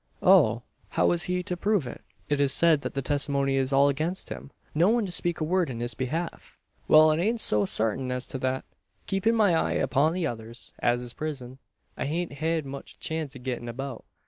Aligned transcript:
"Oh! 0.23 0.63
how 0.89 1.11
is 1.11 1.25
he 1.25 1.43
to 1.43 1.55
prove 1.55 1.85
it? 1.85 2.01
It 2.27 2.39
is 2.39 2.51
said, 2.51 2.81
that 2.81 2.95
the 2.95 3.03
testimony 3.03 3.55
is 3.55 3.71
all 3.71 3.87
against 3.87 4.29
him! 4.29 4.49
No 4.73 4.89
one 4.89 5.05
to 5.05 5.11
speak 5.11 5.39
a 5.39 5.43
word 5.43 5.69
in 5.69 5.79
his 5.79 5.93
behalf!" 5.93 6.57
"Wal, 6.87 7.11
it 7.11 7.19
ain't 7.19 7.39
so 7.39 7.65
sartint 7.65 8.11
as 8.11 8.25
to 8.29 8.39
thet. 8.39 8.65
Keepin' 9.05 9.35
my 9.35 9.53
eye 9.55 9.73
upon 9.73 10.13
the 10.13 10.25
others, 10.25 10.73
an 10.79 10.97
his 10.97 11.13
prison; 11.13 11.59
I 11.97 12.05
hain't 12.07 12.33
hed 12.33 12.65
much 12.65 12.97
chance 12.97 13.35
o' 13.35 13.39
gettin' 13.39 13.69
abeout. 13.69 14.03